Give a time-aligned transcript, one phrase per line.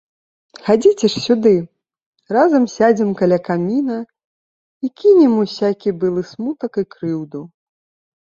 [0.67, 1.51] Хадзіце ж сюды,
[2.35, 3.99] разам сядзем каля каміна
[4.87, 7.41] і кінем усякі былы смутак і крыўду.